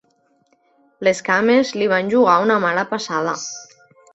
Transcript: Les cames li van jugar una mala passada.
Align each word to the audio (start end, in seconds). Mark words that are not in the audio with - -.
Les 1.07 1.21
cames 1.27 1.75
li 1.81 1.91
van 1.93 2.11
jugar 2.17 2.39
una 2.47 2.59
mala 2.67 2.87
passada. 2.95 3.37